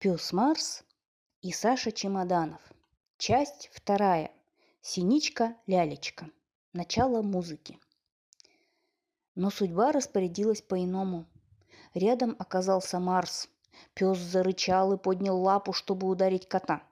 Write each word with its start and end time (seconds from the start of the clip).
Пес 0.00 0.32
Марс 0.32 0.84
и 1.42 1.50
Саша 1.50 1.90
Чемоданов. 1.90 2.60
Часть 3.16 3.68
вторая. 3.72 4.30
Синичка-лялечка. 4.80 6.30
Начало 6.72 7.20
музыки. 7.20 7.80
Но 9.34 9.50
судьба 9.50 9.90
распорядилась 9.90 10.62
по-иному. 10.62 11.26
Рядом 11.94 12.36
оказался 12.38 13.00
Марс. 13.00 13.48
Пес 13.94 14.18
зарычал 14.18 14.92
и 14.92 14.98
поднял 14.98 15.36
лапу, 15.36 15.72
чтобы 15.72 16.06
ударить 16.06 16.46
кота. 16.46 16.84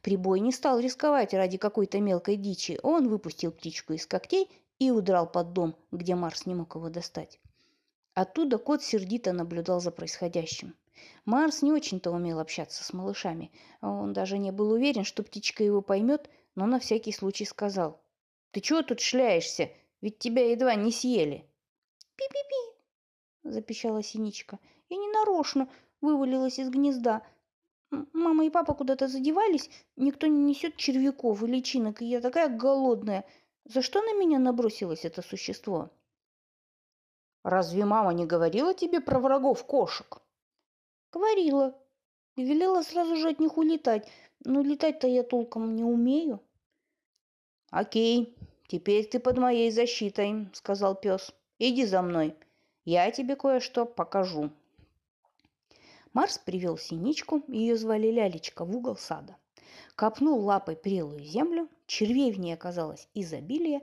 Прибой 0.00 0.40
не 0.40 0.50
стал 0.50 0.80
рисковать 0.80 1.34
ради 1.34 1.58
какой-то 1.58 2.00
мелкой 2.00 2.36
дичи. 2.36 2.80
Он 2.82 3.10
выпустил 3.10 3.52
птичку 3.52 3.92
из 3.92 4.06
когтей 4.06 4.50
и 4.78 4.90
удрал 4.90 5.30
под 5.30 5.52
дом, 5.52 5.76
где 5.92 6.14
Марс 6.14 6.46
не 6.46 6.54
мог 6.54 6.76
его 6.76 6.88
достать. 6.88 7.38
Оттуда 8.14 8.56
кот 8.56 8.82
сердито 8.82 9.34
наблюдал 9.34 9.82
за 9.82 9.90
происходящим. 9.90 10.74
Марс 11.24 11.62
не 11.62 11.72
очень-то 11.72 12.10
умел 12.10 12.38
общаться 12.38 12.84
с 12.84 12.92
малышами. 12.92 13.50
Он 13.80 14.12
даже 14.12 14.38
не 14.38 14.52
был 14.52 14.70
уверен, 14.70 15.04
что 15.04 15.22
птичка 15.22 15.64
его 15.64 15.80
поймет, 15.80 16.28
но 16.54 16.66
на 16.66 16.78
всякий 16.78 17.12
случай 17.12 17.44
сказал. 17.44 18.00
«Ты 18.50 18.60
чего 18.60 18.82
тут 18.82 19.00
шляешься? 19.00 19.70
Ведь 20.00 20.18
тебя 20.18 20.50
едва 20.50 20.74
не 20.74 20.92
съели». 20.92 21.48
«Пи-пи-пи!»– 22.16 22.78
запищала 23.42 24.02
Синичка. 24.02 24.58
«Я 24.88 24.96
не 24.98 25.08
нарочно 25.08 25.68
вывалилась 26.00 26.58
из 26.58 26.68
гнезда. 26.68 27.22
Мама 28.12 28.44
и 28.44 28.50
папа 28.50 28.74
куда-то 28.74 29.08
задевались, 29.08 29.70
никто 29.96 30.26
не 30.26 30.42
несет 30.42 30.76
червяков 30.76 31.42
и 31.42 31.46
личинок, 31.46 32.02
и 32.02 32.06
я 32.06 32.20
такая 32.20 32.48
голодная. 32.48 33.24
За 33.64 33.82
что 33.82 34.02
на 34.02 34.12
меня 34.18 34.38
набросилось 34.38 35.04
это 35.04 35.22
существо?» 35.22 35.90
«Разве 37.42 37.84
мама 37.84 38.12
не 38.12 38.26
говорила 38.26 38.74
тебе 38.74 39.00
про 39.00 39.18
врагов 39.18 39.64
кошек?» 39.64 40.20
Говорила. 41.14 41.72
И 42.34 42.42
велела 42.42 42.82
сразу 42.82 43.14
же 43.14 43.28
от 43.28 43.38
них 43.38 43.56
улетать. 43.56 44.10
Но 44.44 44.62
летать-то 44.62 45.06
я 45.06 45.22
толком 45.22 45.76
не 45.76 45.84
умею. 45.84 46.42
Окей, 47.70 48.36
теперь 48.66 49.06
ты 49.06 49.20
под 49.20 49.38
моей 49.38 49.70
защитой, 49.70 50.48
сказал 50.52 50.96
пес. 50.96 51.32
Иди 51.60 51.84
за 51.84 52.02
мной. 52.02 52.34
Я 52.84 53.08
тебе 53.12 53.36
кое-что 53.36 53.86
покажу. 53.86 54.50
Марс 56.12 56.36
привел 56.38 56.76
синичку, 56.76 57.44
ее 57.46 57.76
звали 57.76 58.08
Лялечка, 58.08 58.64
в 58.64 58.76
угол 58.76 58.96
сада. 58.96 59.36
Копнул 59.94 60.40
лапой 60.40 60.74
прелую 60.74 61.24
землю, 61.24 61.68
червей 61.86 62.32
в 62.32 62.40
ней 62.40 62.54
оказалось 62.54 63.08
изобилие, 63.14 63.82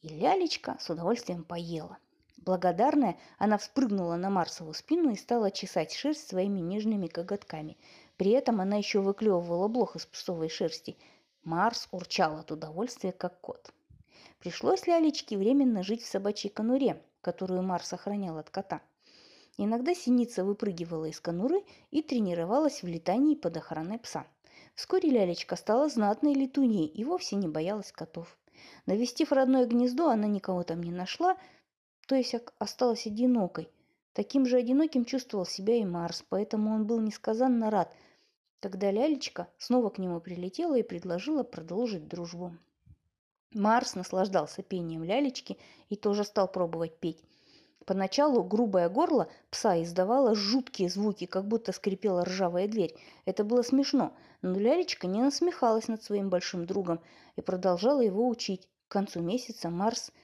и 0.00 0.08
Лялечка 0.08 0.78
с 0.80 0.88
удовольствием 0.88 1.44
поела. 1.44 1.98
Благодарная, 2.44 3.16
она 3.38 3.56
вспрыгнула 3.56 4.16
на 4.16 4.28
Марсову 4.28 4.74
спину 4.74 5.10
и 5.10 5.16
стала 5.16 5.50
чесать 5.50 5.94
шерсть 5.94 6.28
своими 6.28 6.60
нежными 6.60 7.06
коготками. 7.06 7.78
При 8.18 8.32
этом 8.32 8.60
она 8.60 8.76
еще 8.76 9.00
выклевывала 9.00 9.66
блох 9.66 9.96
из 9.96 10.04
псовой 10.04 10.50
шерсти. 10.50 10.98
Марс 11.42 11.88
урчал 11.90 12.36
от 12.36 12.52
удовольствия, 12.52 13.12
как 13.12 13.40
кот. 13.40 13.72
Пришлось 14.40 14.86
Лялечке 14.86 15.38
временно 15.38 15.82
жить 15.82 16.02
в 16.02 16.06
собачьей 16.06 16.52
конуре, 16.52 17.02
которую 17.22 17.62
Марс 17.62 17.94
охранял 17.94 18.36
от 18.36 18.50
кота. 18.50 18.82
Иногда 19.56 19.94
синица 19.94 20.44
выпрыгивала 20.44 21.06
из 21.06 21.20
конуры 21.20 21.64
и 21.90 22.02
тренировалась 22.02 22.82
в 22.82 22.86
летании 22.86 23.36
под 23.36 23.56
охраной 23.56 23.98
пса. 23.98 24.26
Вскоре 24.74 25.08
Лялечка 25.08 25.56
стала 25.56 25.88
знатной 25.88 26.34
летуней 26.34 26.86
и 26.86 27.04
вовсе 27.04 27.36
не 27.36 27.48
боялась 27.48 27.90
котов. 27.90 28.36
Навестив 28.84 29.32
родное 29.32 29.64
гнездо, 29.64 30.10
она 30.10 30.26
никого 30.26 30.62
там 30.62 30.82
не 30.82 30.90
нашла, 30.90 31.38
то 32.06 32.14
есть 32.14 32.34
осталась 32.58 33.06
одинокой. 33.06 33.70
Таким 34.12 34.46
же 34.46 34.58
одиноким 34.58 35.04
чувствовал 35.04 35.46
себя 35.46 35.76
и 35.76 35.84
Марс, 35.84 36.24
поэтому 36.28 36.74
он 36.74 36.86
был 36.86 37.00
несказанно 37.00 37.70
рад, 37.70 37.92
когда 38.60 38.90
Лялечка 38.90 39.48
снова 39.58 39.90
к 39.90 39.98
нему 39.98 40.20
прилетела 40.20 40.76
и 40.78 40.82
предложила 40.82 41.42
продолжить 41.42 42.06
дружбу. 42.06 42.56
Марс 43.52 43.94
наслаждался 43.94 44.62
пением 44.62 45.04
Лялечки 45.04 45.58
и 45.88 45.96
тоже 45.96 46.24
стал 46.24 46.48
пробовать 46.48 46.98
петь. 46.98 47.22
Поначалу 47.86 48.42
грубое 48.42 48.88
горло 48.88 49.28
пса 49.50 49.82
издавало 49.82 50.34
жуткие 50.34 50.88
звуки, 50.88 51.26
как 51.26 51.46
будто 51.46 51.72
скрипела 51.72 52.24
ржавая 52.24 52.66
дверь. 52.66 52.94
Это 53.26 53.44
было 53.44 53.62
смешно, 53.62 54.14
но 54.42 54.58
Лялечка 54.58 55.06
не 55.06 55.20
насмехалась 55.20 55.88
над 55.88 56.02
своим 56.02 56.30
большим 56.30 56.66
другом 56.66 57.00
и 57.36 57.42
продолжала 57.42 58.00
его 58.00 58.28
учить. 58.28 58.68
К 58.88 58.92
концу 58.92 59.20
месяца 59.20 59.70
Марс– 59.70 60.12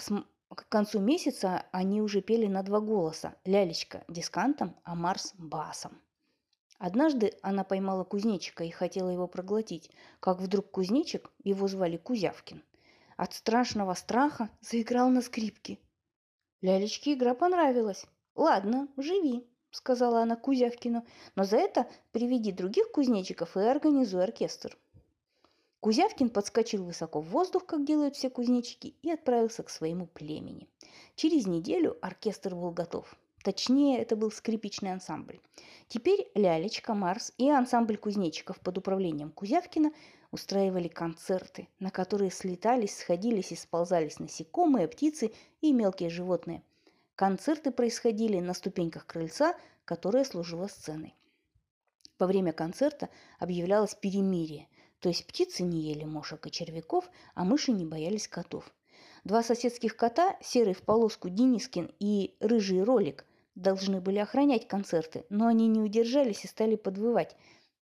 к 0.00 0.68
концу 0.68 1.00
месяца 1.00 1.66
они 1.72 2.00
уже 2.00 2.20
пели 2.20 2.46
на 2.46 2.62
два 2.62 2.80
голоса. 2.80 3.34
Лялечка 3.44 4.04
дискантом, 4.08 4.76
а 4.84 4.94
Марс 4.94 5.34
басом. 5.36 6.00
Однажды 6.78 7.32
она 7.42 7.64
поймала 7.64 8.04
кузнечика 8.04 8.62
и 8.62 8.70
хотела 8.70 9.10
его 9.10 9.26
проглотить, 9.26 9.90
как 10.20 10.38
вдруг 10.38 10.70
кузнечик, 10.70 11.32
его 11.42 11.66
звали 11.66 11.96
Кузявкин, 11.96 12.62
от 13.16 13.34
страшного 13.34 13.94
страха 13.94 14.48
заиграл 14.60 15.10
на 15.10 15.20
скрипке. 15.20 15.78
Лялечке 16.60 17.14
игра 17.14 17.34
понравилась. 17.34 18.06
«Ладно, 18.36 18.88
живи»,— 18.96 19.44
сказала 19.72 20.22
она 20.22 20.36
Кузявкину, 20.36 21.04
«но 21.34 21.42
за 21.42 21.56
это 21.56 21.88
приведи 22.12 22.52
других 22.52 22.92
кузнечиков 22.92 23.56
и 23.56 23.60
организуй 23.60 24.22
оркестр». 24.22 24.78
Кузявкин 25.80 26.30
подскочил 26.30 26.84
высоко 26.84 27.20
в 27.20 27.28
воздух, 27.28 27.64
как 27.64 27.84
делают 27.84 28.16
все 28.16 28.30
кузнечики, 28.30 28.94
и 29.02 29.12
отправился 29.12 29.62
к 29.62 29.70
своему 29.70 30.06
племени. 30.06 30.66
Через 31.14 31.46
неделю 31.46 31.96
оркестр 32.02 32.56
был 32.56 32.72
готов. 32.72 33.14
Точнее, 33.44 34.00
это 34.00 34.16
был 34.16 34.32
скрипичный 34.32 34.92
ансамбль. 34.92 35.40
Теперь 35.86 36.28
Лялечка, 36.34 36.94
Марс 36.94 37.32
и 37.38 37.48
ансамбль 37.48 37.96
кузнечиков 37.96 38.58
под 38.58 38.78
управлением 38.78 39.30
Кузявкина 39.30 39.92
устраивали 40.32 40.88
концерты, 40.88 41.68
на 41.78 41.90
которые 41.92 42.32
слетались, 42.32 42.98
сходились 42.98 43.52
и 43.52 43.56
сползались 43.56 44.18
насекомые, 44.18 44.88
птицы 44.88 45.32
и 45.60 45.72
мелкие 45.72 46.10
животные. 46.10 46.64
Концерты 47.14 47.70
происходили 47.70 48.40
на 48.40 48.52
ступеньках 48.52 49.06
крыльца, 49.06 49.54
которое 49.84 50.24
служило 50.24 50.66
сценой. 50.66 51.14
Во 52.18 52.26
время 52.26 52.52
концерта 52.52 53.10
объявлялось 53.38 53.94
перемирие– 53.94 54.66
то 55.00 55.08
есть 55.08 55.26
птицы 55.26 55.62
не 55.62 55.80
ели 55.80 56.04
мошек 56.04 56.46
и 56.46 56.50
червяков, 56.50 57.10
а 57.34 57.44
мыши 57.44 57.72
не 57.72 57.84
боялись 57.84 58.28
котов. 58.28 58.72
Два 59.24 59.42
соседских 59.42 59.96
кота, 59.96 60.36
серый 60.40 60.74
в 60.74 60.82
полоску 60.82 61.28
Денискин 61.28 61.92
и 62.00 62.36
рыжий 62.40 62.82
ролик, 62.82 63.26
должны 63.54 64.00
были 64.00 64.18
охранять 64.18 64.68
концерты, 64.68 65.24
но 65.28 65.46
они 65.46 65.66
не 65.68 65.80
удержались 65.80 66.44
и 66.44 66.48
стали 66.48 66.76
подвывать, 66.76 67.36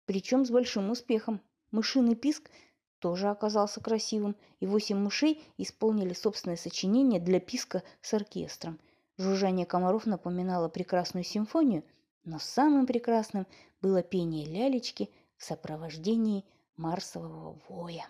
причем 0.05 0.45
с 0.45 0.51
большим 0.51 0.91
успехом. 0.91 1.41
Мышиный 1.71 2.15
писк 2.15 2.51
тоже 2.99 3.29
оказался 3.29 3.81
красивым, 3.81 4.37
и 4.61 4.67
восемь 4.67 4.99
мышей 4.99 5.43
исполнили 5.57 6.13
собственное 6.13 6.57
сочинение 6.57 7.21
для 7.21 7.41
писка 7.41 7.83
с 8.01 8.13
оркестром. 8.15 8.79
Жужжание 9.17 9.67
комаров 9.67 10.07
напоминало 10.07 10.69
прекрасную 10.69 11.25
симфонию, 11.25 11.85
но 12.25 12.39
самым 12.39 12.87
прекрасным 12.87 13.47
было 13.81 14.03
пение 14.03 14.47
лялечки 14.47 15.11
в 15.37 15.45
сопровождении 15.45 16.45
марсового 16.77 17.59
воя. 17.69 18.07